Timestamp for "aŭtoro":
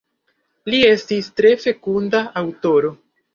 2.43-2.93